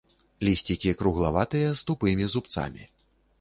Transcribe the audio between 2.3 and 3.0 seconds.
зубцамі.